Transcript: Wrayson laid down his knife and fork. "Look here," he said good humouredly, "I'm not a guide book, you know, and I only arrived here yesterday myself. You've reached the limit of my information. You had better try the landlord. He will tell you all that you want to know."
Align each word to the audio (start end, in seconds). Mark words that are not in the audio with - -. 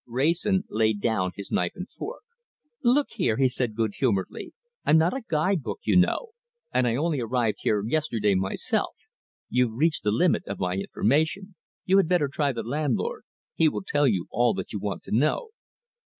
Wrayson 0.07 0.63
laid 0.67 0.99
down 0.99 1.33
his 1.35 1.51
knife 1.51 1.73
and 1.75 1.87
fork. 1.87 2.23
"Look 2.83 3.11
here," 3.11 3.37
he 3.37 3.47
said 3.47 3.75
good 3.75 3.91
humouredly, 3.99 4.51
"I'm 4.83 4.97
not 4.97 5.13
a 5.15 5.21
guide 5.21 5.61
book, 5.61 5.81
you 5.83 5.95
know, 5.95 6.29
and 6.73 6.87
I 6.87 6.95
only 6.95 7.19
arrived 7.19 7.59
here 7.61 7.83
yesterday 7.85 8.33
myself. 8.33 8.95
You've 9.47 9.73
reached 9.75 10.01
the 10.03 10.09
limit 10.09 10.41
of 10.47 10.57
my 10.57 10.73
information. 10.77 11.53
You 11.85 11.97
had 11.97 12.07
better 12.09 12.29
try 12.29 12.51
the 12.51 12.63
landlord. 12.63 13.25
He 13.53 13.69
will 13.69 13.83
tell 13.83 14.07
you 14.07 14.25
all 14.31 14.55
that 14.55 14.73
you 14.73 14.79
want 14.79 15.03
to 15.03 15.11
know." 15.11 15.51